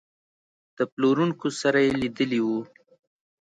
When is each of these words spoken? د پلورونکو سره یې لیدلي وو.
د 0.77 0.79
پلورونکو 0.93 1.47
سره 1.61 1.79
یې 1.85 1.91
لیدلي 2.01 2.39
وو. 2.43 2.59